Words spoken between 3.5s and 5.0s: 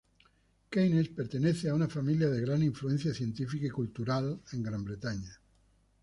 y cultural en Gran